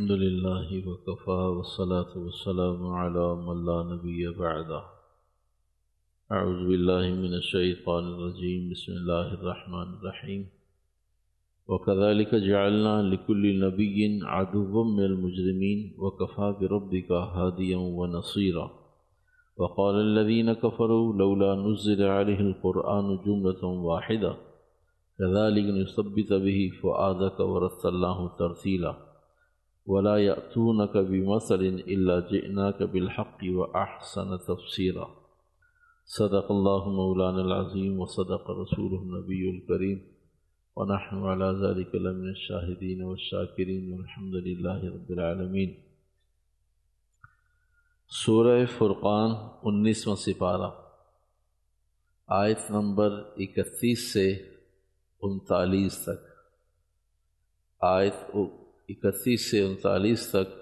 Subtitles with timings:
[0.00, 4.82] الحمد لله وكفى والصلاة والسلام على من لا نبي بعده.
[6.32, 8.70] أعوذ بالله من الشيطان الرجيم.
[8.70, 10.46] بسم الله الرحمن الرحيم.
[11.68, 18.70] وكذلك جعلنا لكل نبي عدوا من المجرمين وكفى بربك هاديا ونصيرا.
[19.56, 24.36] وقال الذين كفروا لولا نزل عليه القرآن جملة واحدة.
[25.18, 29.07] كذلك نثبت به فؤادك ورسلناه ترتيلا.
[29.88, 35.04] ولا يأتونك بمثل إلا جئناك بالحق وأحسن تفسيرا.
[36.06, 39.98] صدق الله مولانا العظيم وصدق رسوله النبي الكريم.
[40.76, 45.74] ونحن على ذلك لمن الشاهدين والشاكرين والحمد لله رب العالمين.
[48.08, 49.30] سورہ فرقان
[49.62, 50.70] انیسواں سپارہ،
[52.26, 54.32] آیت نمبر اکتیس سے
[55.22, 56.26] انتالیس تک،
[57.80, 58.36] آیت
[58.88, 60.58] اکتیس سے انتالیس تک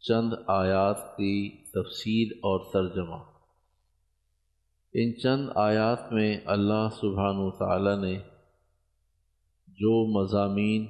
[0.00, 3.16] چند آیات کی تفصیل اور ترجمہ۔
[4.94, 8.18] ان چند آیات میں اللہ سبحانہ و تعالی نے
[9.68, 10.86] جو مضامین،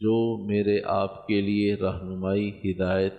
[0.00, 3.14] جو میرے آپ کے لیے رہنمائی ہدایت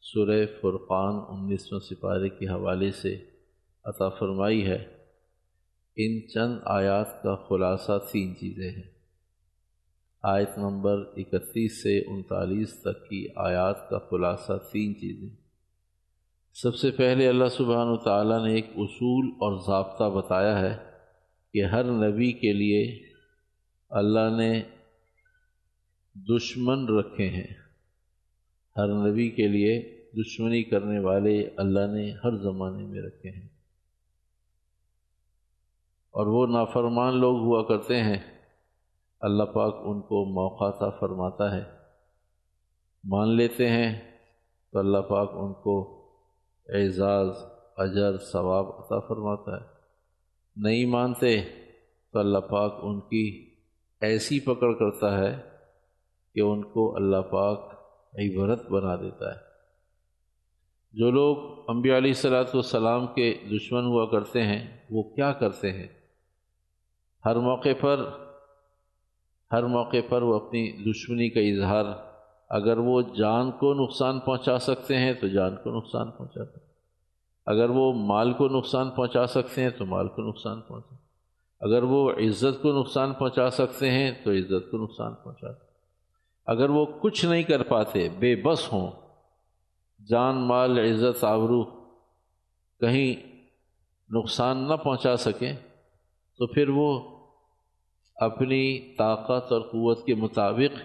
[0.00, 3.24] سورہ فرقان انیسویں سپارے کے حوالے سے
[3.84, 4.84] عطا فرمائی ہے،
[5.96, 8.93] ان چند آیات کا خلاصہ تین چیزیں ہیں۔
[10.26, 15.28] آیت نمبر اکتیس سے انتالیس تک کی آیات کا خلاصہ تین چیزیں۔
[16.54, 20.76] سب سے پہلے اللہ سبحانہ و تعالیٰ نے ایک اصول اور ضابطہ بتایا ہے
[21.52, 23.02] کہ ہر نبی کے لیے
[23.90, 24.62] اللہ نے
[26.14, 27.54] دشمن رکھے ہیں۔
[28.76, 33.48] ہر نبی کے لیے دشمنی کرنے والے اللہ نے ہر زمانے میں رکھے ہیں۔
[36.10, 38.33] اور وہ نافرمان لوگ ہوا کرتے ہیں۔
[39.24, 41.62] اللہ پاک ان کو موقع تھا فرماتا ہے۔
[43.04, 44.18] مان لیتے ہیں
[44.72, 46.06] تو اللہ پاک ان کو
[46.68, 47.28] اعزاز،
[47.76, 49.66] اجر، ثواب عطا فرماتا ہے۔
[50.56, 51.42] نہیں مانتے
[52.12, 53.54] تو اللہ پاک ان کی
[54.00, 55.40] ایسی پکڑ کرتا ہے
[56.34, 57.58] کہ ان کو اللہ پاک
[58.14, 59.40] عبرت بنا دیتا ہے۔
[60.92, 61.36] جو لوگ
[61.68, 65.88] انبیاء علیہ صلاۃ والسلام کے دشمن ہوا کرتے ہیں، وہ کیا کرتے ہیں؟
[67.24, 68.23] ہر موقع پر
[69.54, 71.84] ہر موقع پر وہ اپنی دشمنی کا اظہار،
[72.48, 76.72] اگر وہ جان کو نقصان پہنچا سکتے ہیں تو جان کو نقصان پہنچاتے ہیں۔
[77.46, 80.94] اگر وہ مال کو نقصان پہنچا سکتے ہیں تو مال کو نقصان پہنچا
[81.60, 85.64] اگر وہ عزت کو نقصان پہنچا سکتے ہیں تو عزت کو نقصان پہنچاتے
[86.46, 88.90] اگر وہ کچھ نہیں کر پاتے، بے بس ہوں،
[90.08, 91.64] جان، مال، عزت، آبرو
[92.80, 93.14] کہیں
[94.10, 95.52] نقصان نہ پہنچا سکیں،
[96.38, 97.13] تو پھر وہ
[98.16, 100.78] اپنی طاقت اور قوت کے مطابق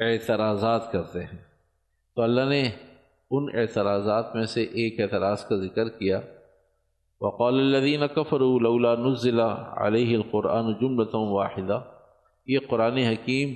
[0.00, 1.38] اعتراضات کرتے ہیں۔
[2.16, 2.70] تو اللہ نے
[3.30, 6.20] ان اعتراضات میں سے ایک اعتراض کا ذکر کیا۔
[7.20, 9.40] وقال الذين كفروا لولا نزل
[9.76, 11.80] عليه القرآن جملة واحدہ
[12.46, 13.54] یہ قرآن حکیم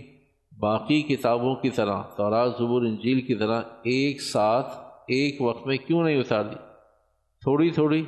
[0.58, 4.66] باقی کتابوں کی طرح، تورات، زبور، انجیل کی طرح ایک ساتھ،
[5.06, 6.56] ایک وقت میں کیوں نہیں اتار دی
[7.42, 8.04] تھوڑی تھوڑی،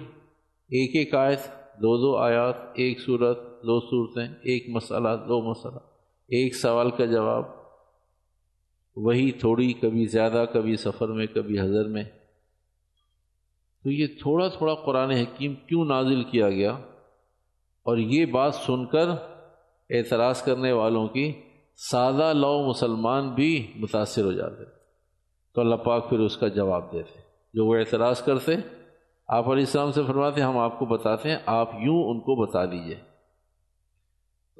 [0.69, 1.41] ایک ایک آیت،
[1.77, 5.79] دو دو آیات، ایک صورت دو صورتیں، ایک مسئلہ، دو مسئلہ۔
[6.29, 7.45] ایک سوال کا جواب،
[8.97, 12.05] وہی تھوڑی، کبھی زیادہ، کبھی سفر میں، کبھی حضر میں۔
[13.85, 16.73] تو یہ تھوڑا تھوڑا قرآن حکیم کیوں نازل کیا گیا؟
[17.83, 19.09] اور یہ بات سن کر
[19.91, 21.33] اعتراض کرنے والوں کی
[21.77, 24.65] سادہ لو مسلمان بھی متاثر ہو جاتے
[25.55, 27.21] تو اللہ پاک پھر اس کا جواب دیتے
[27.55, 28.53] جو وہ اعتراض کرتے،
[29.29, 32.65] آپ علیہ السلام سے فرماتے، ہم آپ کو بتاتے ہیں، آپ یوں ان کو بتا
[32.65, 33.10] دیجیے۔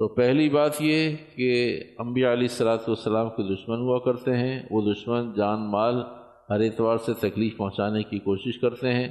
[0.01, 4.93] تو پہلی بات یہ کہ انبیاء علیہ السلاۃ والسلام کے دشمن ہوا کرتے ہیں۔ وہ
[4.93, 6.03] دشمن جان مال
[6.49, 9.07] ہر اعتبار سے تکلیف پہنچانے کی کوشش کرتے ہیں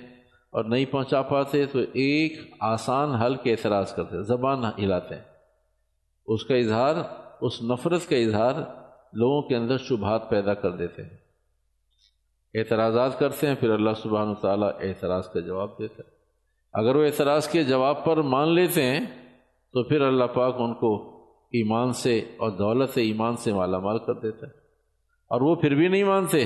[0.51, 5.23] اور نہیں پہنچا پاتے تو ایک آسان حل کے اعتراض کرتے ہیں، زبان ہلاتے ہیں۔
[6.27, 6.95] اس کا اظہار،
[7.41, 8.55] اس نفرت کا اظہار
[9.13, 11.17] لوگوں کے اندر شبہات پیدا کر دیتے ہیں۔
[12.55, 16.11] اعتراضات کرتے ہیں، پھر اللہ سبحانہ تعالیٰ اعتراض کا جواب دیتا ہے۔
[16.73, 19.20] اگر وہ اعتراض کے جواب پر مان لیتے ہیں
[19.73, 21.21] تو پھر اللہ پاک ان کو
[21.53, 24.53] ایمان سے اور دولت سے ایمان سے مالا مال کر دیتا ہے۔
[25.29, 26.45] اور وہ پھر بھی نہیں مانتے،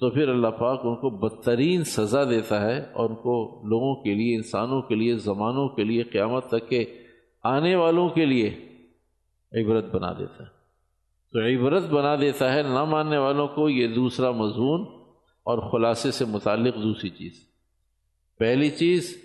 [0.00, 4.14] تو پھر اللہ پاک ان کو بدترین سزا دیتا ہے اور ان کو لوگوں کے
[4.14, 6.84] لیے، انسانوں کے لیے، زمانوں کے لیے، قیامت تک کے
[7.42, 8.68] آنے والوں کے لیے
[9.52, 10.64] عبرت بنا دیتا ہے۔
[11.32, 14.80] تو عبرت بنا دیتا ہے نہ ماننے والوں کو یہ دوسرا مضمون
[15.42, 17.32] اور خلاصے سے متعلق دوسری چیز۔
[18.38, 19.16] پہلی چیز،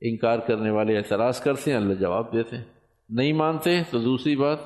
[0.00, 2.77] انکار کرنے والے اعتراض کرتے ہیں، اللہ جواب دیتے ہیں۔
[3.08, 4.58] نہیں مانتے تو دوسری بات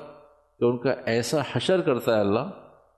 [0.59, 2.49] کہ ان کا ایسا حشر کرتا ہے اللہ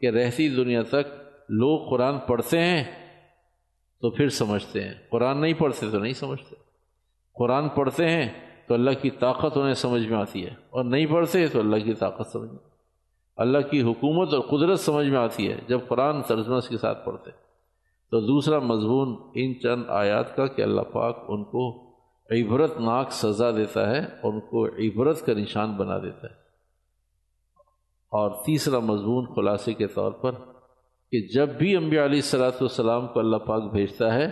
[0.01, 1.07] کہ رہتی دنیا تک
[1.49, 2.83] لوگ قرآن پڑھتے ہیں
[4.01, 6.55] تو پھر سمجھتے ہیں۔ قرآن نہیں پڑھتے تو نہیں سمجھتے۔
[7.33, 8.29] قرآن پڑھتے ہیں
[8.67, 11.93] تو اللہ کی طاقت انہیں سمجھ میں آتی ہے۔ اور نہیں پڑھتے تو اللہ کی
[11.93, 12.69] طاقت سمجھ میں۔
[13.37, 17.31] اللہ کی حکومت اور قدرت سمجھ میں آتی ہے جب قرآن ترجمہ کے ساتھ پڑھتے۔
[18.11, 21.84] تو دوسرا مضمون ان چند آیات کا کہ اللہ پاک ان کو
[22.29, 26.33] عبرت ناک سزا دیتا ہے اور ان کو عبرت کا نشان بنا دیتا ہے۔
[28.11, 30.31] اور تیسرا مضمون خلاصے کے طور پر
[31.11, 34.29] کہ جب بھی انبیاء علیہ السلاۃ والسلام کو اللہ پاک بھیجتا ہے،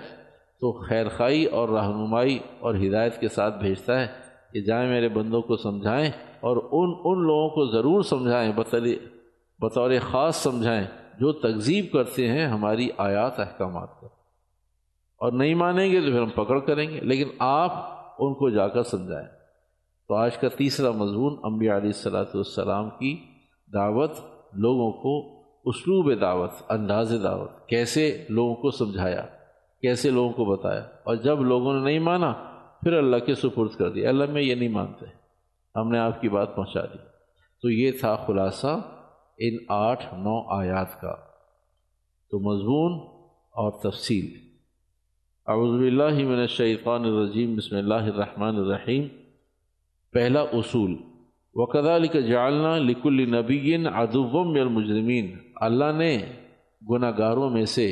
[0.60, 4.08] تو خیر خائی اور رہنمائی اور ہدایت کے ساتھ بھیجتا ہے
[4.54, 8.52] کہ جائیں میرے بندوں کو سمجھائیں اور ان ان لوگوں کو ضرور سمجھائیں
[9.60, 10.88] بطور خاص سمجھائیں
[11.20, 14.23] جو تکذیب کرتے ہیں ہماری آیات، احکامات پر۔
[15.24, 17.72] اور نہیں مانیں گے تو پھر ہم پکڑ کریں گے، لیکن آپ
[18.20, 19.28] ان کو جا کر سمجھائیں۔
[20.08, 23.24] تو آج کا تیسرا مضمون، انبیاء علیہ السلاۃ والسلام کی
[23.74, 24.12] دعوت،
[24.54, 29.26] لوگوں کو اسلوب دعوت، انداز دعوت، کیسے لوگوں کو سمجھایا،
[29.82, 32.34] کیسے لوگوں کو بتایا۔ اور جب لوگوں نے نہیں مانا،
[32.82, 35.06] پھر اللہ کے سپرد کر دیا۔ اللہ میں یہ نہیں مانتے۔
[35.76, 36.98] ہم نے آپ کی بات پہنچا دی۔
[37.62, 38.80] تو یہ تھا خلاصہ
[39.38, 41.16] ان آٹھ نو آیات کا۔
[42.32, 43.00] تو مضمون
[43.52, 44.53] اور تفصیل۔
[45.48, 49.08] اعوذ باللہ من الشیطان الرجیم، بسم اللہ الرحمن الرحیم۔
[50.12, 50.96] پہلا اصول
[51.56, 56.18] وقدا علی کا جالنا لک النبین ادوم المجرمین۔ اللہ نے
[56.90, 57.90] گناہ گاروں میں سے،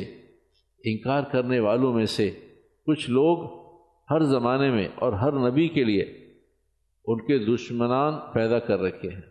[0.84, 2.30] انکار کرنے والوں میں سے
[2.86, 3.38] کچھ لوگ
[4.10, 6.02] ہر زمانے میں اور ہر نبی کے لیے
[7.06, 9.22] ان کے دشمنان پیدا کر رکھے ہیں۔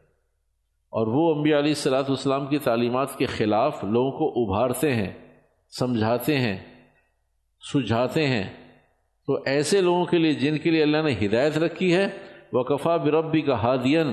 [0.89, 5.13] اور وہ انبیاء علیہ السلاۃ والسلام کی تعلیمات کے خلاف لوگوں کو ابھارتے ہیں،
[5.69, 6.70] سمجھاتے ہیں
[7.61, 8.71] سجھاتے ہیں۔
[9.27, 12.07] تو ایسے لوگوں کے لیے جن کے لیے اللہ نے ہدایت رکھی ہے
[12.53, 14.07] وہ کفا بربی کا ہادین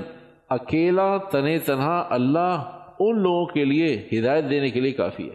[0.49, 5.35] اکیلا تن تنہا اللہ ان لوگوں کے لیے ہدایت دینے کے لیے کافی ہے۔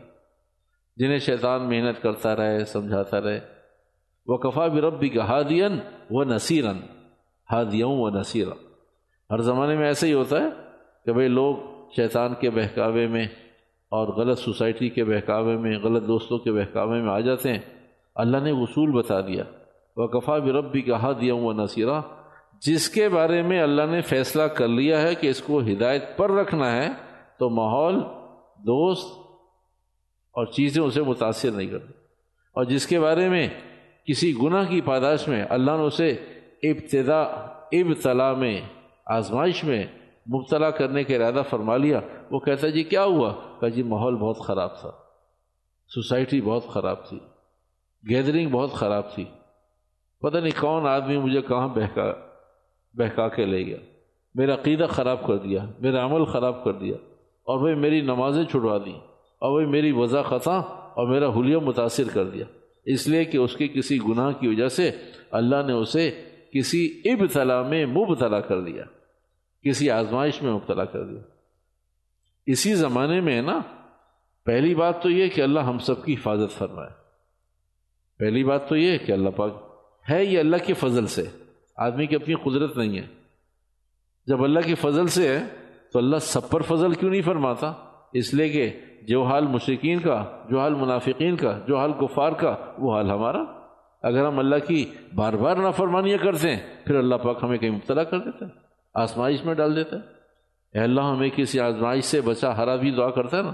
[0.97, 3.39] جنہیں شیطان محنت کرتا رہے، سمجھاتا رہے۔
[4.27, 5.79] وہ کفا بربی کا ہادین
[6.09, 6.77] و نصیرن
[7.51, 8.53] ہادیوں و نصیرہ
[9.33, 10.49] ہر زمانے میں ایسا ہی ہوتا ہے
[11.05, 11.55] کہ بھئی لوگ
[11.95, 13.25] شیطان کے بہکاوے میں
[13.89, 17.82] اور غلط سوسائٹی کے بہکاوے میں، غلط دوستوں کے بہکاوے میں آ جاتے ہیں۔
[18.15, 19.43] اللہ نے اصول بتا دیا۔
[19.97, 22.01] وہ کفا بربی کا ہادیوں و نصیرہ
[22.61, 26.31] جس کے بارے میں اللہ نے فیصلہ کر لیا ہے کہ اس کو ہدایت پر
[26.31, 26.89] رکھنا ہے،
[27.39, 27.99] تو ماحول،
[28.57, 29.19] دوست
[30.31, 31.93] اور چیزیں اسے متاثر نہیں کرتی
[32.53, 33.47] اور جس کے بارے میں
[34.07, 36.09] کسی گناہ کی پاداش میں اللہ نے اسے
[36.63, 37.21] ابتدا،
[37.71, 38.61] ابتلا میں،
[39.05, 39.85] آزمائش میں
[40.29, 41.99] مبتلا کرنے کا ارادہ فرما لیا،
[42.31, 44.91] وہ کہتا جی کیا ہوا؟ کہ جی ماحول بہت خراب تھا۔
[45.89, 47.19] سوسائٹی بہت خراب تھی۔
[48.09, 49.25] گیدرنگ بہت خراب تھی۔
[50.21, 52.13] پتہ نہیں کون آدمی مجھے کہاں بہکا
[52.93, 53.77] بہکا کے لے گیا۔
[54.35, 56.95] میرا عقیدہ خراب کر دیا، میرا عمل خراب کر دیا۔
[57.43, 58.99] اور وہ میری نمازیں چھڑوا دیں،
[59.39, 62.45] اور وہ میری وضا خطا اور میرا حلیہ متاثر کر دیا۔
[62.85, 64.91] اس لیے کہ اس کے کسی گناہ کی وجہ سے
[65.31, 66.21] اللہ نے اسے
[66.53, 68.83] کسی ابتلا میں مبتلا کر دیا،
[69.69, 71.21] کسی آزمائش میں مبتلا کر دیا۔
[72.45, 73.59] اسی زمانے میں ہے نا،
[74.45, 77.02] پہلی بات تو یہ کہ اللہ ہم سب کی حفاظت فرمائے۔
[78.23, 79.53] پہلی بات تو یہ کہ اللہ پاک
[80.09, 81.23] ہے یہ اللہ کے فضل سے۔
[81.77, 83.07] آدمی کی اپنی قدرت نہیں ہے۔
[84.27, 85.43] جب اللہ کی فضل سے ہے
[85.93, 87.73] تو اللہ سب پر فضل کیوں نہیں فرماتا؟
[88.13, 92.55] اس لیے کہ جو حال مشرقین کا، جو حال منافقین کا، جو حال کفار کا،
[92.77, 93.43] وہ حال ہمارا۔
[94.03, 98.03] اگر ہم اللہ کی بار بار نافرمانیاں کرتے ہیں، پھر اللہ پاک ہمیں کہیں مبتلا
[98.03, 98.51] کر دیتا ہے،
[98.93, 100.01] آزمائش میں ڈال دیتا ہے۔
[100.73, 103.53] اے اللہ، ہمیں کسی آزمائش سے بچا، ہرا بھی دعا کرتا ہے نا۔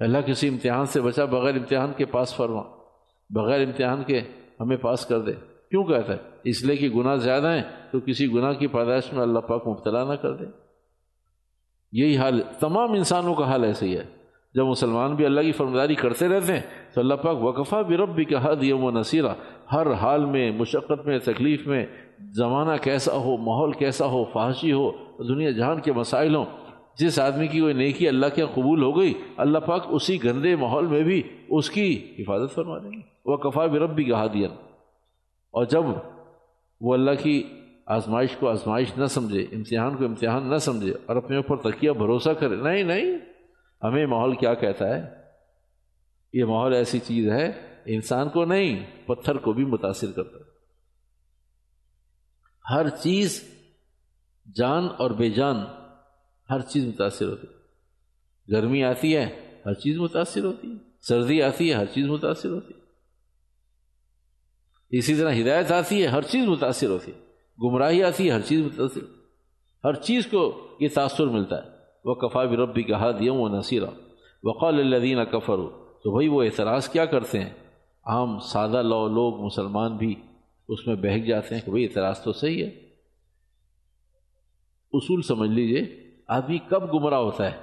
[0.00, 2.81] اللہ، کسی امتحان سے بچا، بغیر امتحان کے پاس فرما۔
[3.32, 4.20] بغیر امتحان کے
[4.60, 5.32] ہمیں پاس کر دے۔
[5.70, 7.62] کیوں کہتا ہے؟ اس لیے کہ گناہ زیادہ ہیں
[7.92, 10.44] تو کسی گناہ کی پیدائش میں اللہ پاک مبتلا نہ کر دے۔
[11.92, 14.04] یہی حال تمام انسانوں کا حال ایسے ہی ہے۔
[14.54, 16.60] جب مسلمان بھی اللہ کی فرمداری کرتے رہتے ہیں
[16.94, 19.34] تو اللہ پاک وقفہ بھی رب بھی کہا دیا وہ نصیرہ
[19.72, 21.86] ہر حال میں، مشقت میں، تکلیف میں،
[22.30, 24.90] زمانہ کیسا ہو، ماحول کیسا ہو فحاشی ہو،
[25.28, 26.44] دنیا جہان کے مسائل ہوں
[26.98, 30.86] جس آدمی کی کوئی نیکی اللہ کے قبول ہو گئی، اللہ پاک اسی گندے ماحول
[30.86, 34.48] میں بھی اس کی حفاظت فرما دیں گے۔ وہ کفا بھی رب بھی کہا دیا
[35.50, 35.82] اور جب
[36.80, 37.42] وہ اللہ کی
[37.86, 42.30] آزمائش کو آزمائش نہ سمجھے، امتحان کو امتحان نہ سمجھے اور اپنے اوپر تکیہ بھروسہ
[42.30, 43.18] کرے، نہیں نہیں۔
[43.82, 45.08] ہمیں ماحول کیا کہتا ہے؟
[46.32, 47.52] یہ ماحول ایسی چیز ہے،
[47.86, 50.52] انسان کو نہیں، پتھر کو بھی متاثر کرتا ہے۔
[52.74, 53.44] ہر چیز
[54.54, 55.56] جان اور بے جان
[56.52, 57.62] ہر چیز متاثر ہوتی ہے۔
[58.52, 62.74] گرمی آتی ہے، ہر چیز متاثر ہوتی ہے۔ سردی آتی ہے، ہر چیز متاثر ہوتی
[62.74, 62.82] ہے۔
[64.98, 67.18] اسی طرح ہدایت آتی ہے، ہر چیز متاثر ہوتی ہے۔
[67.62, 69.00] گمراہی آتی ہے، ہر چیز متاثر
[69.84, 71.70] ہر چیز کو یہ تاثر ملتا ہے۔
[72.04, 73.86] وہ کفا بھی ربی کا ہادیوں و نصیرہ
[74.44, 75.56] وقال الدین کفر
[76.04, 77.50] تو بھائی وہ اعتراض کیا کرتے ہیں؟
[78.04, 80.14] عام سادہ لو لوگ، مسلمان بھی
[80.68, 82.68] اس میں بہک جاتے ہیں کہ بھائی اعتراض تو صحیح ہے۔
[84.92, 87.56] اصول سمجھ لیجیے۔ آدمی کب گمراہ ہوتا ہے؟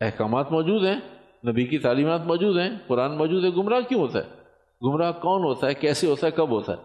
[0.00, 1.00] احکامات موجود ہیں،
[1.46, 4.24] نبی کی تعلیمات موجود ہیں، قرآن موجود ہے، گمراہ کیوں ہوتا ہے؟
[4.82, 6.76] گمراہ کون ہوتا ہے؟ کیسے ہوتا ہے؟ کب ہوتا ہے؟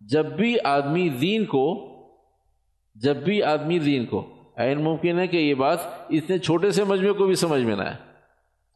[0.00, 1.88] جب بھی آدمی دین کو،
[2.94, 5.78] جب بھی آدمی دین کو عین ممکن ہے کہ یہ بات
[6.10, 7.94] اتنے چھوٹے سے مجموعے کو بھی سمجھ میں نہ آئے۔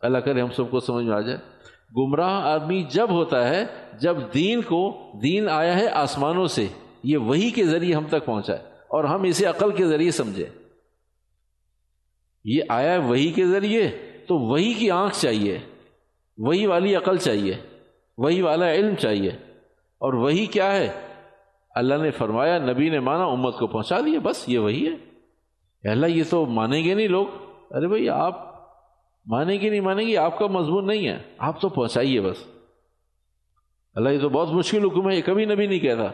[0.01, 1.39] اللہ کرے ہم سب کو سمجھ میں آ جائے۔
[1.97, 3.65] گمراہ آدمی جب ہوتا ہے،
[3.99, 6.67] جب دین کو، دین آیا ہے آسمانوں سے،
[7.03, 10.47] یہ وہی کے ذریعے ہم تک پہنچا ہے اور ہم اسے عقل کے ذریعے سمجھے۔
[12.45, 13.91] یہ آیا ہے وہی کے ذریعے،
[14.29, 15.59] تو وہی کی آنکھ چاہیے،
[16.39, 17.55] وہی والی عقل چاہیے،
[18.19, 19.31] وہی والا علم چاہیے۔
[19.99, 21.07] اور وہی کیا ہے؟
[21.75, 25.13] اللہ نے فرمایا، نبی نے مانا، امت کو پہنچا دیا، بس یہ وہی ہے۔
[25.91, 27.27] اللہ، یہ تو مانیں گے نہیں لوگ۔
[27.71, 28.53] ارے بھائی، آپ
[29.27, 32.37] مانیں گے نہیں مانیں گے، آپ کا مضمون نہیں ہے۔ آپ تو پہنچائیے بس۔
[33.95, 36.11] اللہ، یہ تو بہت مشکل حکم ہے، یہ کبھی نبی نہیں کہتا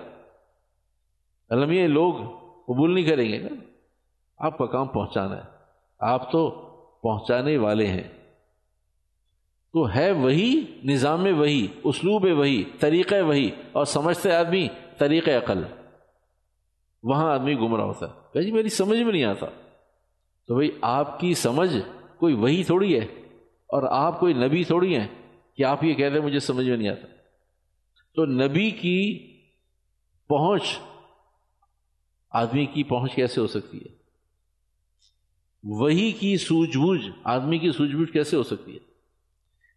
[1.49, 2.15] اللہ، یہ لوگ
[2.65, 3.39] قبول نہیں کریں گے۔
[4.39, 5.58] آپ کا کام پہنچانا ہے۔
[5.99, 6.51] آپ تو
[7.03, 8.19] پہنچانے والے ہیں۔
[9.73, 15.65] تو ہے وہی، نظام وہی، اسلوب وہی، طریقہ وہی اور سمجھتے آدمی طریقہ عقل۔
[17.03, 19.47] وہاں آدمی گمراہ ہوتا ہے۔ کہ جی میری سمجھ میں نہیں آتا۔
[20.47, 21.77] تو بھائی، آپ کی سمجھ
[22.19, 23.05] کوئی وہی تھوڑی ہے
[23.67, 25.07] اور آپ کوئی نبی تھوڑی ہیں
[25.57, 27.07] کہ آپ یہ کہتے ہیں، مجھے سمجھ میں نہیں آتا۔
[28.15, 29.33] تو نبی کی
[30.29, 30.63] پہنچ،
[32.31, 33.98] آدمی کی پہنچ کیسے ہو سکتی ہے؟
[35.63, 38.79] وہی کی سوجھ بوجھ، آدمی کی سوجھ بوجھ کیسے ہو سکتی ہے؟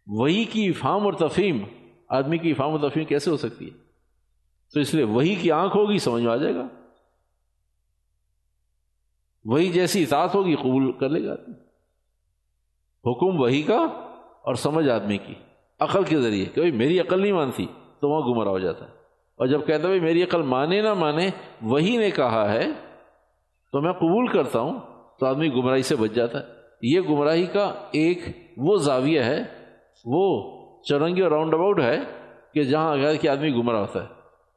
[0.06, 1.64] وہی کی افام اور تفہیم،
[2.08, 3.70] آدمی کی افام اور تفہیم کیسے ہو سکتی ہے؟
[4.74, 6.68] تو اس لیے وہی کی آنکھ ہوگی، سمجھ میں آ جائے گا۔
[9.44, 11.54] وہی جیسی اطاعت ہوگی، قبول کر لے گا آدمی۔
[13.04, 13.78] حکم وہی کا
[14.42, 15.34] اور سمجھ آدمی کی،
[15.80, 17.66] عقل کے ذریعے۔ کہ بھائی، میری عقل نہیں مانتی،
[18.00, 18.94] تو وہاں گمراہ ہو جاتا ہے۔
[19.36, 21.30] اور جب کہتا بھائی، میری عقل مانے نہ مانے،
[21.62, 22.66] وہی نے کہا ہے،
[23.72, 24.91] تو میں قبول کرتا ہوں۔
[25.22, 26.44] تو آدمی گمراہی سے بچ جاتا ہے۔
[26.82, 28.18] یہ گمراہی کا ایک
[28.56, 29.38] وہ زاویہ ہے،
[30.04, 30.52] وہ
[30.82, 31.98] چرنگی اور راؤنڈ اباؤٹ ہے
[32.54, 34.08] کہ جہاں اگر کہ آدمی گمراہ ہوتا ہے۔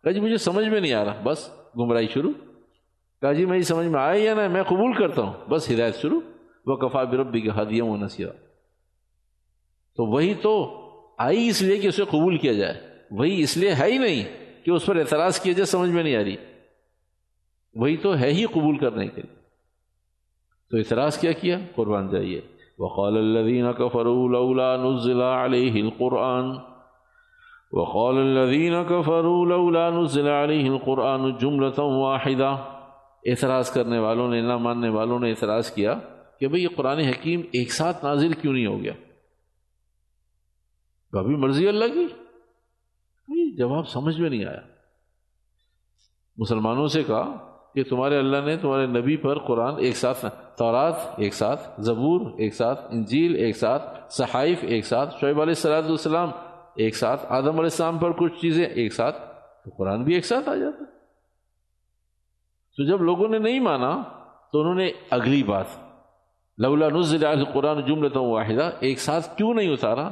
[0.04, 2.32] کہا جی مجھے سمجھ میں نہیں آ رہا۔ بس گمراہی شروع۔
[3.22, 6.20] کہا جی میری سمجھ میں آیا یا نہ، میں قبول کرتا ہوں۔ بس ہدایت شروع۔
[6.66, 8.32] وہ کفا بربی کے ہدیوں و نصیرہ
[9.96, 10.82] تو وہی تو
[11.18, 12.82] آئی اس لیے کہ اسے قبول کیا جائے۔
[13.12, 14.24] وہی اس لیے ہے ہی نہیں
[14.66, 16.36] کہ اس پر اعتراض کیا جائے، سمجھ میں نہیں آ رہی۔
[17.76, 19.45] وہی تو ہے ہی قبول کرنے کے لیے۔
[20.70, 22.42] تو اعتراض کیا کیا؟ قربان جائیے۔
[22.80, 26.52] وقال الذين كفروا لولا نزل عليه القرآن،
[27.72, 32.56] وقال الذين كفروا لولا نزل عليه القرآن جملة واحدة۔
[33.26, 36.00] اعتراض کرنے والوں نے، نہ ماننے والوں نے اعتراض کیا
[36.40, 38.94] کہ بھئی یہ قرآن حکیم ایک ساتھ نازل کیوں نہیں ہو گیا؟
[41.12, 42.08] کبھی مرضی اللہ کی؟
[43.56, 44.62] جواب سمجھ میں نہیں آیا۔
[46.38, 50.26] مسلمانوں سے کہا کہ تمہارے اللہ نے تمہارے نبی پر قرآن ایک ساتھ
[50.58, 55.84] تورات ایک ساتھ، زبور ایک ساتھ، انجیل ایک ساتھ، صحائف ایک ساتھ، شعیب علیہ السلاۃ
[55.84, 56.32] السلام
[56.76, 59.20] ایک ساتھ، آدم علیہ السلام پر کچھ چیزیں ایک ساتھ،
[59.66, 60.84] تو قرآن بھی ایک ساتھ آ جاتا
[62.78, 64.04] تو جب لوگوں نے نہیں مانا،
[64.52, 65.66] تو انہوں نے اگلی بات،
[66.58, 70.10] لولا نزل قرآن جملتا واحدہ، ایک ساتھ کیوں نہیں اتارا؟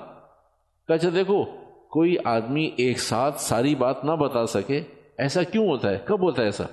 [0.87, 1.43] کہ اچھا دیکھو،
[1.89, 4.83] کوئی آدمی ایک ساتھ ساری بات نہ بتا سکے،
[5.17, 6.63] ایسا کیوں ہوتا ہے؟ کب ہوتا ہے ایسا؟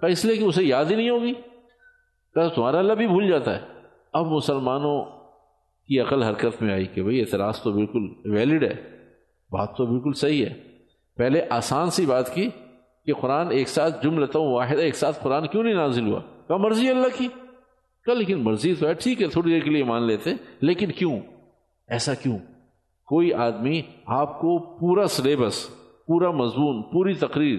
[0.00, 1.32] کہ اس لیے کہ اسے یاد ہی نہیں ہوگی۔
[2.34, 3.66] کہ تمہارا اللہ بھی بھول جاتا ہے۔
[4.12, 5.04] اب مسلمانوں
[5.86, 8.74] کی عقل حرکت میں آئی کہ بھئی اعتراض تو بالکل ویلڈ ہے۔
[9.50, 10.54] بات تو بالکل صحیح ہے۔
[11.16, 12.48] پہلے آسان سی بات کی
[13.06, 16.20] کہ قرآن ایک ساتھ جم لیتا ہوں واحد ایک ساتھ قرآن کیوں نہیں نازل ہوا؟
[16.48, 17.28] کہ مرضی اللہ کی۔
[18.04, 20.30] کہ لیکن مرضی تو ہے، ٹھیک ہے، تھوڑی دیر کے لیے مان لیتے۔
[20.60, 21.20] لیکن کیوں؟
[21.88, 22.38] ایسا کیوں؟
[23.06, 25.70] کوئی آدمی آپ کو پورا سلیبس
[26.06, 27.58] پورا مضمون، پوری تقریر،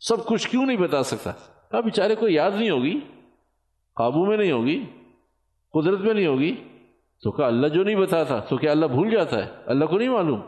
[0.00, 1.32] سب کچھ کیوں نہیں بتا سکتا؟
[1.70, 3.00] کہا بیچارے کو یاد نہیں ہوگی،
[3.94, 4.84] قابو میں نہیں ہوگی،
[5.72, 6.54] قدرت میں نہیں ہوگی،
[7.22, 10.08] تو کہا اللہ جو نہیں بتاتا تو کیا اللہ بھول جاتا ہے؟ اللہ کو نہیں
[10.08, 10.40] معلوم۔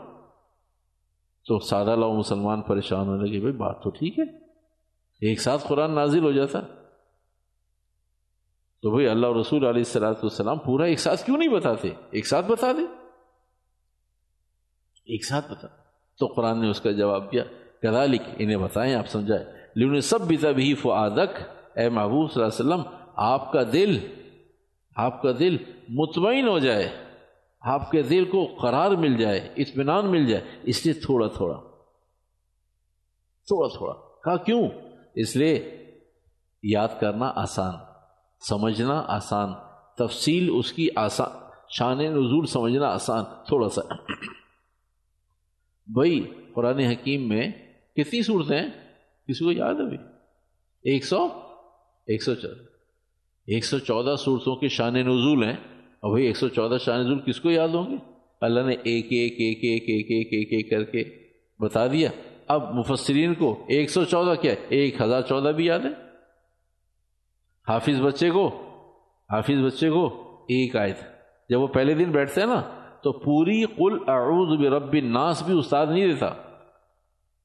[1.45, 4.37] تو سادہ لاؤ مسلمان پریشان ہونے لگے، بھائی بات تو ٹھیک ہے۔
[5.21, 6.61] ایک ساتھ قرآن نازل ہو جاتا۔
[8.81, 12.45] تو بھائی اللہ رسول علیہ السلاۃ والسلام پورا ایک ساتھ کیوں نہیں بتاتے؟ ایک ساتھ
[12.45, 12.81] بتا دے
[15.05, 15.67] ایک ساتھ بتا۔
[16.19, 17.43] تو قرآن نے اس کا جواب دیا
[17.81, 21.41] کدا لکھ انہیں بتائیں، آپ سمجھائے لیکن سب بھی تبھی فعادک
[21.77, 24.07] اے محبوب صلی اللہ علیہ وسلم، آپ کا دل،
[24.95, 25.57] آپ کا دل
[25.89, 26.89] مطمئن ہو جائے،
[27.61, 31.57] آپ کے دل کو قرار مل جائے، اطمینان مل جائے۔ اس لیے تھوڑا تھوڑا
[33.47, 34.69] تھوڑا تھوڑا۔ کہا کیوں؟
[35.15, 35.85] اس لیے
[36.63, 37.73] یاد کرنا آسان،
[38.49, 39.49] سمجھنا آسان،
[39.97, 43.93] تفصیل اس کی آسان شان نزول سمجھنا آسان، تھوڑا سا۔
[45.87, 47.51] بھائی، قرآن حکیم میں
[47.95, 48.88] کتنی صورتیں ہیں؟
[49.29, 49.97] کسی کو یاد ہے بھائی؟
[50.83, 51.27] ایک سو؟
[52.07, 52.61] ایک سو چودہ
[53.47, 55.55] ایک سو چودہ صورتوں کے شان نزول ہیں۔
[55.99, 57.95] اور بھائی، ایک سو چودہ شان نزول کس کو یاد ہوں گے؟
[58.41, 61.03] اللہ نے ایک ایک ایک ایک ایک ایک ایک ایک کر کے
[61.59, 62.09] بتا دیا۔
[62.47, 66.09] اب مفسرین کو ایک سو چودہ کیا ہے؟ ایک ہزار چودہ بھی یاد ہے؟
[67.67, 68.47] حافظ بچے کو،
[69.29, 71.07] حافظ بچے کو ایک آئے تھے
[71.49, 72.61] جب وہ پہلے دن بیٹھتے ہیں نا،
[73.03, 76.48] تو پوری قل اعوذ برب الناس بھی استاد نہیں دیتا۔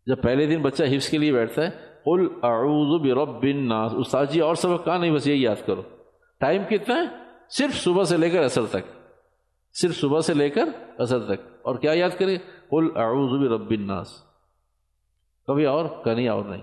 [0.06, 1.70] جب پہلے دن بچہ حفظ کے لیے بیٹھتا ہے،
[2.04, 5.82] قل اعوذ برب الناس، استاد جی اور سبق کہاں نہیں، بس یہی یاد کرو۔
[6.40, 9.08] ٹائم کتنا ہے؟ صرف صبح سے لے کر اثر تک۔
[9.72, 10.64] صرف صبح سے لے کر
[10.98, 12.38] اثر تک۔ اور کیا یاد کرے
[12.70, 14.22] قل اعوذ برب الناس۔
[15.46, 16.62] کبھی اور، کہیں اور نہیں۔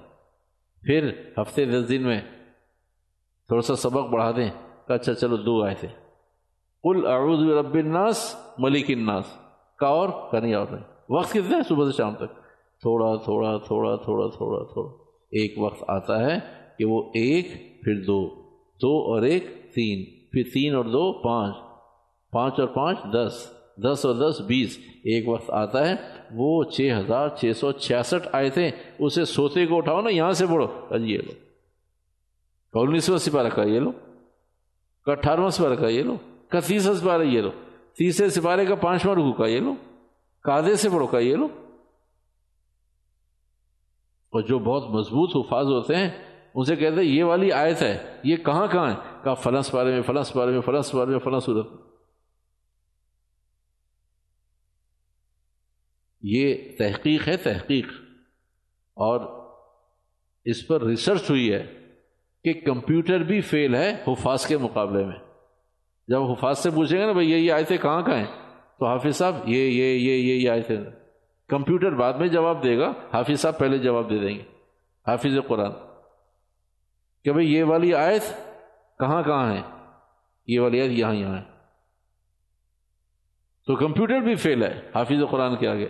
[0.82, 2.22] پھر ہفتے دس دن میں
[3.48, 4.50] تھوڑا سا سبق بڑھا دیں۔
[4.88, 5.88] کہ اچھا چلو، دو آئے تھے
[6.84, 9.26] کل اعوذ برب الناس، ملک الناس۔
[9.76, 12.41] کا اور، کہیں اور نہیں۔ وقت کتنے ہیں صبح سے شام تک؟
[12.82, 14.90] تھوڑا تھوڑا تھوڑا تھوڑا تھوڑا تھوڑا
[15.32, 16.40] ایک وقت آتا ہے
[16.78, 17.48] کہ وہ ایک
[17.84, 18.20] پھر دو
[18.80, 21.56] دو اور ایک تین، پھر تین اور دو پانچ
[22.34, 23.50] پانچ اور پانچ دس
[23.84, 25.96] دس اور دس بیس، ایک وقت آتا ہے
[26.32, 28.70] وہ چھ ہزار چھ سو چھیاسٹھ آئے تھے،
[29.00, 31.34] اسے سوتے کو اٹھاؤ نا، یہاں سے پڑھو یہ لو۔
[32.74, 33.92] انیسواں سپارہ کا یہ لو،
[35.06, 36.16] کا اٹھارہواں سپارہ کا یہ لو،
[36.50, 37.50] کا تیسرا سپارہ یہ لو،
[37.98, 39.74] تیسرے سپارے کا پانچواں رکو کا یہ لو
[40.46, 41.48] کادے سے پڑھو کا یہ لو۔
[44.32, 46.10] اور جو بہت مضبوط حفاظ ہوتے ہیں،
[46.56, 49.92] ان سے کہتے ہیں، یہ والی آیت ہے، یہ کہاں کہاں ہے؟ کہا فلس پارے
[49.92, 51.68] میں فلس پارے میں فلس پارے میں فلس صورت۔
[56.22, 57.88] یہ تحقیق ہے، تحقیق۔
[58.94, 59.42] اور
[60.46, 61.88] اس پر ریسرچ ہوئی ہے
[62.44, 65.16] کہ کمپیوٹر بھی فیل ہے حفاظ کے مقابلے میں۔
[66.08, 68.28] جب حفاظ سے پوچھیں گے نا، بھائی، یہ آئے تھے کہاں کہاں ہیں؟
[68.80, 71.01] تو حافظ صاحب، یہ یہ یہ یہ آئے تھے
[71.52, 74.44] کمپیوٹر بعد میں جواب دے گا، حافظ صاحب پہلے جواب دے دیں گے۔
[75.08, 75.72] حافظ قرآن۔
[77.24, 78.24] کہ بھائی یہ والی آیت
[79.00, 79.62] کہاں کہاں ہے؟
[80.48, 81.44] یہ والی آیت یہاں یہاں ہے۔
[83.68, 85.90] تو کمپیوٹر بھی فیل ہے، حافظ قرآن کے آگے۔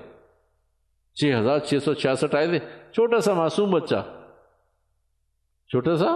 [1.15, 2.59] چھ ہزار چھ سو چھیاسٹھ آئے تھے
[2.91, 4.23] چھوٹا سا معصوم بچہ۔
[5.67, 6.15] چھوٹا سا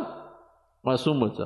[0.83, 1.43] معصوم بچہ۔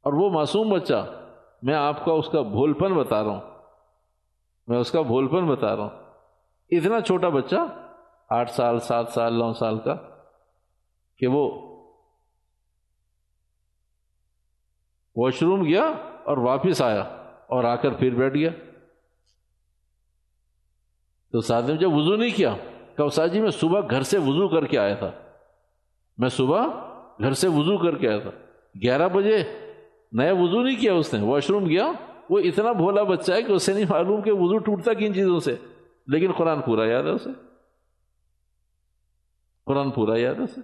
[0.00, 1.28] اور وہ معصوم بچہ،
[1.62, 3.51] میں آپ کا اس کا بھول پن بتا رہا ہوں۔
[4.72, 5.90] میں اس کا بھول پن بتا رہا ہوں۔
[6.70, 7.56] اتنا چھوٹا بچہ
[8.30, 9.96] آٹھ سال، سات سال، نو سال کا
[11.18, 11.50] کہ وہ
[15.16, 15.82] واش روم گیا
[16.24, 17.00] اور واپس آیا
[17.46, 18.50] اور آ کر پھر بیٹھ گیا۔
[21.32, 22.56] تو ساتھ نے جب وضو نہیں کیا
[22.96, 25.10] کہ جی میں صبح گھر سے وضو کر کے آیا تھا۔
[26.18, 26.66] میں صبح
[27.18, 28.30] گھر سے وضو کر کے آیا تھا۔
[28.82, 29.42] گیارہ بجے
[30.12, 31.92] نیا وضو نہیں کیا اس نے، واش روم گیا۔
[32.30, 35.56] وہ اتنا بھولا بچہ ہے کہ اسے نہیں معلوم کہ وضو ٹوٹتا کن چیزوں سے۔
[36.06, 37.30] لیکن قرآن پورا یاد ہے اسے۔
[39.66, 40.60] قرآن پورا یاد ہے اسے۔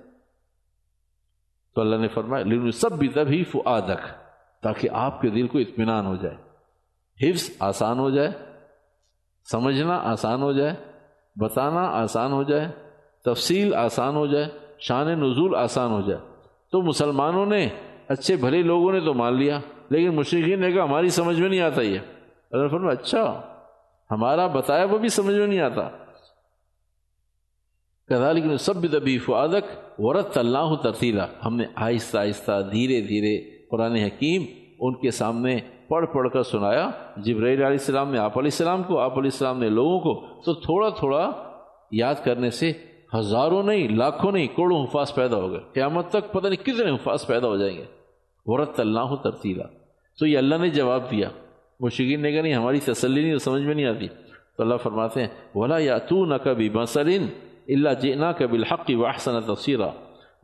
[1.74, 4.06] تو اللہ نے فرمایا لیکن سب بھی تب ہی فعادک
[4.62, 6.36] تاکہ آپ کے دل کو اطمینان ہو جائے۔
[7.30, 8.30] حفظ آسان ہو جائے،
[9.52, 10.76] سمجھنا آسان ہو جائے،
[11.36, 12.68] بتانا آسان ہو جائے،
[13.24, 14.46] تفصیل آسان ہو جائے،
[14.78, 16.20] شان نزول آسان ہو جائے۔
[16.72, 17.68] تو مسلمانوں نے،
[18.08, 21.60] اچھے بھلے لوگوں نے تو مان لیا۔ لیکن مشرقین نے کہا، ہماری سمجھ میں نہیں
[21.60, 21.98] آتا یہ۔
[22.50, 23.42] اللہ فرما اچھا
[24.10, 25.88] ہمارا بتایا وہ بھی سمجھ میں نہیں آتا۔
[28.32, 33.38] لیکن سب دبی فعادک ورت اللہ ترتیلا۔ ہم نے آہستہ آہستہ، دھیرے دھیرے
[33.70, 34.42] قرآن حکیم
[34.80, 38.98] ان کے سامنے پڑھ پڑھ کر سنایا۔ جبرائیل علیہ السلام نے آپ علیہ السلام کو،
[38.98, 41.32] آپ علیہ السلام نے لوگوں کو۔ تو تھوڑا تھوڑا
[41.90, 42.72] یاد کرنے سے
[43.18, 47.26] ہزاروں نہیں، لاکھوں نہیں، کروڑوں حفاظ پیدا ہو گئے۔ قیامت تک پتہ نہیں کتنے حفاظ
[47.26, 47.84] پیدا ہو جائیں گے۔
[48.46, 49.77] ورت اللہ ترتیلا۔
[50.18, 51.28] تو یہ اللہ نے جواب دیا۔
[51.80, 54.08] وہ شکین نے کہا، نہیں، ہماری تسلی نہیں، سمجھ میں نہیں آتی۔
[54.56, 57.26] تو اللہ فرماتے ہیں، ولا یا تو نہ کبھی مسلین
[57.68, 59.88] اللہ جینا کبھی الحق و احسن تفسیرہ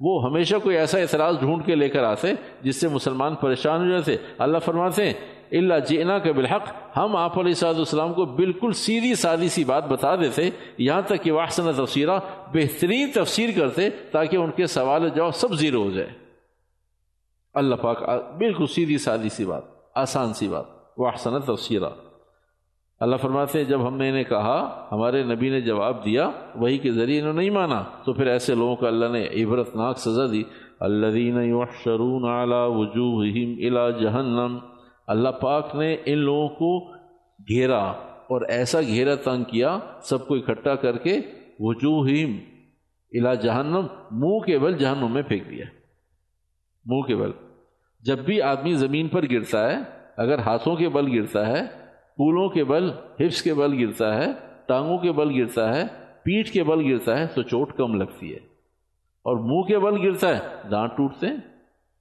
[0.01, 2.33] وہ ہمیشہ کوئی ایسا اعتراض ڈھونڈ کے لے کر آتے
[2.63, 5.13] جس سے مسلمان پریشان ہو جاتے۔ اللہ فرماتے ہیں
[5.53, 9.89] اللہ جینا کے بالحق۔ ہم آپ علیہ صاحب السلام کو بالکل سیدھی سادی سی بات
[9.89, 12.19] بتا دیتے، یہاں تک کہ واحسن تفسیرہ
[12.55, 16.24] بہترین تفسیر کرتے تاکہ ان کے سوال جواب سب زیرو ہو جائے۔
[17.55, 18.03] اللہ پاک
[18.39, 19.63] بالکل سیدھی سادی سی بات،
[19.95, 20.65] آسان سی بات
[20.99, 21.89] واحسن تفسیرہ
[23.01, 26.91] اللہ فرماتے ہیں، جب ہم نے انہیں کہا، ہمارے نبی نے جواب دیا وہی کے
[26.93, 30.43] ذریعے انہوں نے نہیں مانا، تو پھر ایسے لوگوں کو اللہ نے عبرتناک سزا دی۔
[30.81, 34.59] الذین یحشرون علی وجوہہم الى جہنم
[35.07, 36.93] اللہ پاک نے ان لوگوں کو
[37.49, 37.83] گھیرا
[38.31, 41.21] اور ایسا گھیرا تنگ کیا، سب کو اکٹھا کر کے
[41.61, 42.39] وجوہہم
[43.13, 45.65] الى جہنم، منہ کے بل جہنم میں پھینک دیا۔
[46.87, 47.31] منہ کے بل۔
[48.01, 49.77] جب بھی آدمی زمین پر گرتا ہے،
[50.17, 51.61] اگر ہاتھوں کے بل گرتا ہے
[52.17, 54.27] پولوں کے بل ہپس کے بل گرتا ہے،
[54.67, 55.83] ٹانگوں کے بل گرتا ہے،
[56.23, 58.39] پیٹھ کے بل گرتا ہے، تو چوٹ کم لگتی ہے۔
[59.23, 61.37] اور منہ کے بل گرتا ہے، دانت ٹوٹتے ہیں،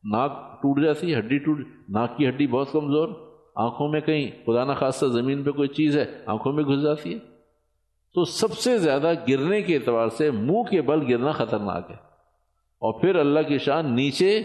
[0.03, 3.07] ناک ٹوٹ جاتی ہے، ہڈی ٹوٹ، ناک کی ہڈی بہت کمزور،
[3.55, 7.13] آنکھوں میں کہیں خدا نہ خاصہ زمین پہ کوئی چیز ہے، آنکھوں میں گھس جاتی
[7.13, 7.19] ہے۔
[8.13, 11.95] تو سب سے زیادہ گرنے کے اعتبار سے منہ کے بل گرنا خطرناک ہے۔
[12.73, 14.43] اور پھر اللہ کی شان نیچے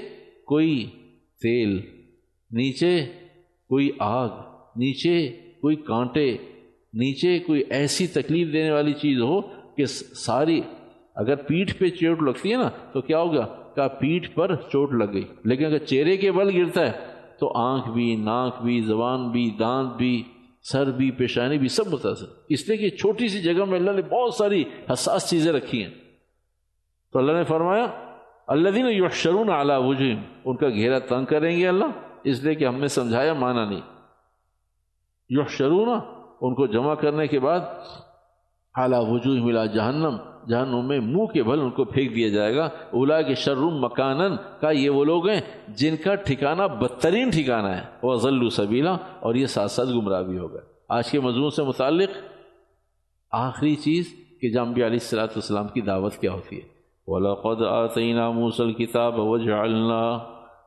[0.49, 0.91] کوئی
[1.43, 1.77] تیل،
[2.51, 3.05] نیچے
[3.69, 4.29] کوئی آگ،
[4.77, 5.29] نیچے
[5.61, 6.37] کوئی کانٹے،
[6.95, 9.41] نیچے کوئی ایسی تکلیف دینے والی چیز ہو
[9.77, 9.85] کہ
[10.15, 10.61] ساری
[11.15, 15.13] اگر پیٹھ پہ چوٹ لگتی ہے نا، تو کیا ہوگا؟ کہ پیٹھ پر چوٹ لگ
[15.13, 17.07] گئی۔ لیکن اگر چہرے کے بل گرتا ہے،
[17.41, 20.23] تو آنکھ بھی، ناک بھی، زبان بھی، دانت بھی،
[20.63, 24.03] سر بھی، پیشانی بھی، سب متاثر۔ اس لیے کہ چھوٹی سی جگہ میں اللہ نے
[24.03, 25.91] بہت ساری حساس چیزیں رکھی ہیں۔
[27.13, 28.08] تو اللہ نے فرمایا
[28.49, 31.85] اللہ دین یحشرون اعلیٰ وجوہ ان کا گھیرا تنگ کریں گے اللہ،
[32.25, 33.81] اس لیے کہ ہم نے سمجھایا مانا نہیں۔
[35.31, 35.89] یحشرون
[36.41, 37.61] ان کو جمع کرنے کے بعد
[38.75, 40.17] اعلیٰ وجوہ ملا جہنم
[40.49, 44.37] جہنم میں منہ کے بھل ان کو پھینک دیا جائے گا۔ اولا کے شرم مکانن
[44.61, 49.35] کا یہ وہ لوگ ہیں جن کا ٹھکانہ بدترین ٹھکانہ ہے۔ وہ ضلع سبیلا اور
[49.35, 52.17] یہ ساتھ ساتھ گمراہ بھی ہوگا آج کے مضمون سے متعلق
[53.33, 56.78] آخری چیز کہ جامع علیہ السلاۃ والسلام کی دعوت کیا ہوتی ہے۔
[57.09, 60.19] وَلَقَدْ آتَيْنَا مُوسَى الْكِتَابَ وَجْعَلْنَا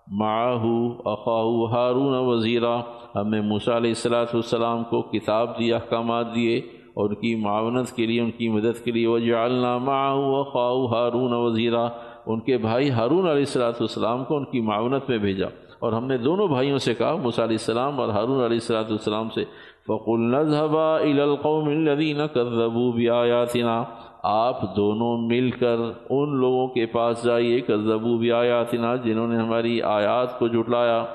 [0.08, 0.70] مَعَهُ
[1.06, 2.82] أَخَاهُ هَارُونَ وَزِيرًا۔
[3.16, 6.58] ہم نے موسیٰ علیہ السلاۃ والسلام کو کتاب دی، احکامات دیے
[6.94, 11.34] اور ان کی معاونت کے لیے، ان کی مدد کے لیے۔ وجعلنا معه وخاء هارون
[11.34, 11.88] وزیرا۔
[12.26, 15.48] ان کے بھائی ہارون علیہ السلاۃ والسلام کو ان کی معاونت میں بھیجا۔
[15.80, 19.30] اور ہم نے دونوں بھائیوں سے کہا موسیٰ علیہ السلام اور ہارون علیہ السلاۃ والسلام
[19.30, 19.44] سے۔
[19.88, 23.84] فقل نذهبا الى القوم الذين كذبوا بآياتنا۔
[24.24, 25.76] آپ دونوں مل کر
[26.10, 31.06] ان لوگوں کے پاس جائیے کذبوا بآياتنا جنہوں نے ہماری آیات کو جھٹلایا۔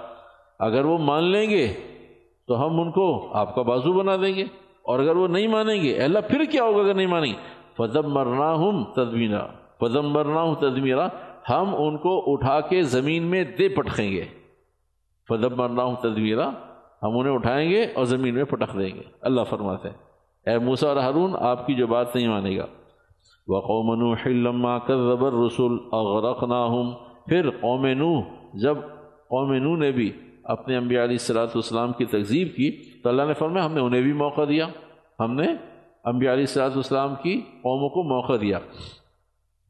[0.58, 1.74] اگر وہ مان لیں گے،
[2.46, 4.44] تو ہم ان کو آپ کا بازو بنا دیں گے۔
[4.82, 8.12] اور اگر وہ نہیں مانیں گے اللہ، پھر کیا ہوگا اگر نہیں مانیں گے؟ فضم
[8.12, 9.46] مرنا ہوں تدمیرا
[9.80, 11.08] فضم مرنا ہوں تدمیرا
[11.50, 14.24] ہم ان کو اٹھا کے زمین میں دے پٹکیں گے۔
[15.28, 16.50] فضم مرنا ہوں تدمیرا
[17.02, 19.96] ہم انہیں اٹھائیں گے اور زمین میں پٹک دیں گے۔ اللہ فرماتے ہیں،
[20.50, 22.66] اے موسا اور ہارون، آپ کی جو بات نہیں مانے گا۔
[23.48, 23.94] وہ قوم
[24.26, 26.90] نما کر زبر رسول اغرقناہم
[27.26, 28.20] پھر قوم نو
[28.54, 28.76] جب
[29.28, 30.12] قوم نو نے بھی
[30.44, 34.02] اپنے انبیاء علیہ السلاۃ والسلام کی تقزیب کی، تو اللہ نے فرمایا، ہم نے انہیں
[34.02, 34.66] بھی موقع دیا۔
[35.20, 35.46] ہم نے
[36.04, 38.58] انبیاء علیہ السلاۃ والسلام کی قوموں کو موقع دیا۔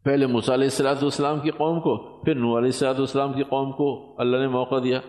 [0.05, 3.73] پہلے مصع علیہ السلاۃ والسلام کی قوم کو، پھر نو علیہ السلاۃ والسلام کی قوم
[3.73, 5.01] کو اللہ نے موقع دیا۔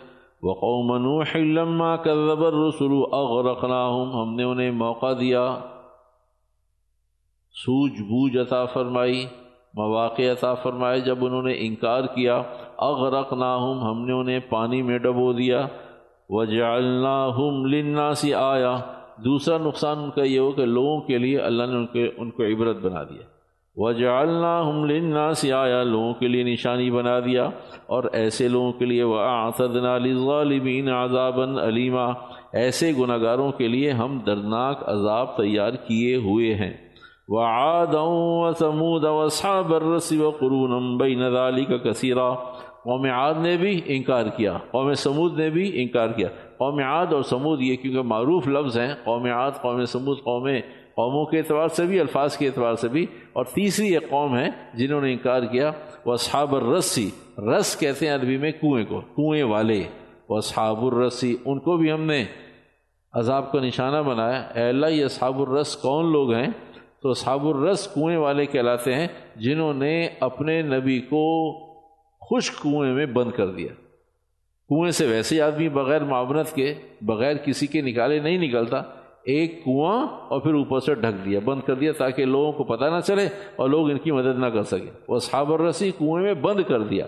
[0.44, 0.96] وہ قوم
[1.36, 5.58] لما كذب الرسل اغرقناهم ہم نے انہیں موقع دیا۔
[7.66, 9.26] سوجھ بوجھ عطا فرمائی،
[9.74, 12.42] مواقع عطا فرمائے جب انہوں نے انکار کیا،
[12.78, 15.68] اغرقناہم، ہم نے انہیں پانی میں ڈبو دیا،
[16.30, 18.78] وجعلناہم للناس آیا
[19.26, 22.32] دوسرا نقصان ان کا یہ ہو کہ لوگوں کے لیے اللہ نے ان کے ان
[22.32, 23.22] کو عبرت بنا دیا۔
[23.76, 27.50] وجعلناہم للناس آیا لوگوں کے لیے نشانی بنا دیا۔
[27.88, 32.14] اور ایسے لوگوں کے لیے وَأَعْتَدْنَا لِلظَّالِمِينَ عَذَابًا عَلِيمًا
[32.54, 36.87] ایسے گناہ گاروں کے لیے ہم دردناک عذاب تیار کیے ہوئے ہیں۔
[37.28, 42.30] وعادا وثمود واصحاب الرس وقرونا بين ذلك كثيرا
[42.84, 47.24] قوم عاد نے بھی انکار کیا قوم سمود نے بھی انکار کیا قوم عاد اور
[47.24, 50.48] سمود یہ کیونکہ معروف لفظ ہیں قوم عاد قوم سمود قوم
[50.96, 54.50] قوموں کے اعتبار سے بھی الفاظ کے اعتبار سے بھی اور تیسری ایک قوم ہے
[54.74, 55.72] جنہوں نے انکار کیا
[56.06, 57.10] وہ اصحاب الرسی
[57.48, 59.84] رس کہتے ہیں عربی میں کنویں کو کنویں والے
[60.30, 62.24] وہ اصحاب الرسی ان کو بھی ہم نے
[63.14, 66.48] عذاب کا نشانہ بنایا اے اللہ یہ اصحاب الرس کون لوگ ہیں
[67.02, 71.54] تو صحاب الرس کنویں والے کہلاتے ہیں جنہوں نے اپنے نبی کو
[72.22, 73.68] خشک کنویں میں بند کر دیا۔
[74.70, 78.82] کنویں سے ویسے آدمی بغیر معاونت کے، بغیر کسی کے نکالے نہیں نکلتا۔
[79.24, 82.86] ایک کنواں اور پھر اوپر سے ڈھک دیا، بند کر دیا تاکہ لوگوں کو پتہ
[82.86, 86.34] نہ چلے اور لوگ ان کی مدد نہ کر سکے وہ صحاب الرسی کنویں میں
[86.34, 87.08] بند کر دیا۔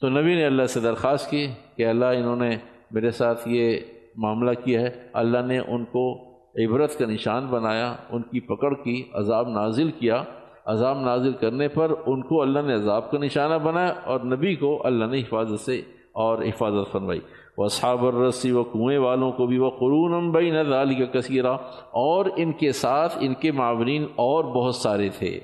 [0.00, 2.56] تو نبی نے اللہ سے درخواست کی کہ اللہ انہوں نے
[2.90, 3.78] میرے ساتھ یہ
[4.16, 6.27] معاملہ کیا ہے۔ اللہ نے ان کو
[6.58, 10.22] عبرت کا نشان بنایا، ان کی پکڑ کی، عذاب نازل کیا۔
[10.66, 14.86] عذاب نازل کرنے پر ان کو اللہ نے عذاب کا نشانہ بنایا اور نبی کو
[14.86, 17.20] اللہ نے حفاظت سے اور حفاظت فرمائی۔
[17.58, 21.56] وہ صابر رسی و کنویں والوں کو بھی وہ قرون بین نظالی کا کثیرہ
[21.90, 25.40] اور ان کے ساتھ ان کے معاونین اور بہت سارے تھے۔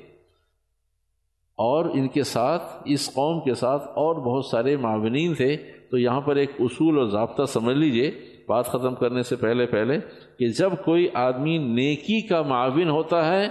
[1.56, 5.56] اور ان کے ساتھ، اس قوم کے ساتھ اور بہت سارے معاونین تھے۔
[5.90, 8.10] تو یہاں پر ایک اصول اور ضابطہ سمجھ لیجیے
[8.48, 9.98] بات ختم کرنے سے پہلے پہلے
[10.38, 13.48] کہ جب کوئی آدمی نیکی کا معاون ہوتا ہے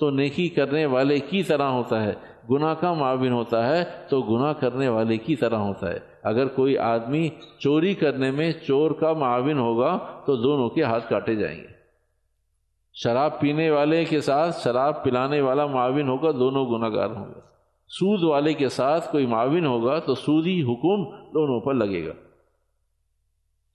[0.00, 2.12] تو نیکی کرنے والے کی طرح ہوتا ہے۔
[2.50, 6.78] گناہ کا معاون ہوتا ہے تو گناہ کرنے والے کی طرح ہوتا ہے۔ اگر کوئی
[6.78, 7.28] آدمی
[7.58, 11.76] چوری کرنے میں چور کا معاون ہوگا تو دونوں کے ہاتھ کاٹے جائیں گے۔
[12.94, 17.40] شراب پینے والے کے ساتھ شراب پلانے والا معاون ہوگا، دونوں گناہ گار ہوں گے۔
[17.88, 21.04] سود والے کے ساتھ کوئی معاون ہوگا تو سودی حکم
[21.34, 22.12] دونوں پر لگے گا۔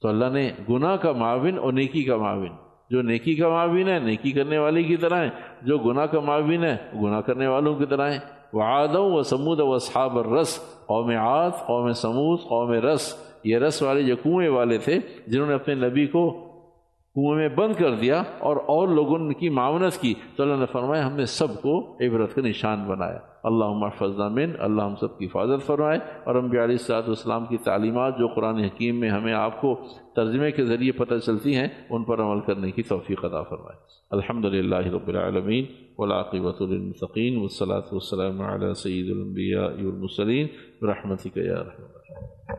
[0.01, 2.49] تو اللہ نے گناہ کا معاون اور نیکی کا معاون۔
[2.89, 5.29] جو نیکی کا معاون ہے، نیکی کرنے والے کی طرح ہے۔
[5.61, 8.19] جو گناہ کا معاون ہے، گناہ کرنے والوں کی طرح ہے۔
[8.53, 13.81] وہ آدوں و سمود و صحاب رس قوم عاد، قوم سمود قوم رس۔ یہ رس
[13.81, 16.50] والے جو کنویں والے تھے، جنہوں نے اپنے نبی کو
[17.15, 21.07] کنویں میں بند کر دیا اور اور لوگوں کی معاونت کی تو اللہ نے فرمایا،
[21.07, 25.25] ہم نے سب کو عبرت کا نشان بنایا۔ اللہ محفظ من، اللہ ہم سب کی
[25.25, 29.61] حفاظت فرمائے۔ اور ہم علیہ صلاحت والسلام کی تعلیمات جو قرآن حکیم میں ہمیں آپ
[29.61, 29.81] کو
[30.15, 33.77] ترجمے کے ذریعے پتہ چلتی ہیں، ان پر عمل کرنے کی توفیق عطا فرمائے۔
[34.11, 35.65] الحمد للہ رب العالمین
[35.97, 40.47] ولاقبۃ المسقین والصلاة والسلام علی سید الانبیاء والمسلین
[40.81, 42.51] برحمتک یا رحمت